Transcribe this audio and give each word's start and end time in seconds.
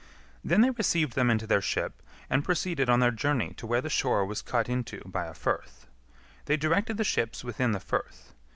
Then 0.43 0.61
they 0.61 0.71
received 0.71 1.13
them 1.13 1.29
into 1.29 1.45
their 1.45 1.61
ship, 1.61 2.01
and 2.27 2.43
proceeded 2.43 2.89
on 2.89 3.01
their 3.01 3.11
journey 3.11 3.53
to 3.53 3.67
where 3.67 3.81
the 3.81 3.87
shore 3.91 4.25
was 4.25 4.41
cut 4.41 4.67
into 4.67 4.99
by 5.05 5.27
a 5.27 5.35
firth. 5.35 5.85
They 6.45 6.57
directed 6.57 6.97
the 6.97 7.03
ships 7.03 7.43
within 7.43 7.71
the 7.71 7.79
firth. 7.79 8.33